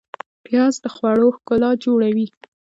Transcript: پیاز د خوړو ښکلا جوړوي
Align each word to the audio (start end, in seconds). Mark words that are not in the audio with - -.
پیاز 0.45 0.73
د 0.83 0.85
خوړو 0.95 1.27
ښکلا 1.37 1.71
جوړوي 1.83 2.27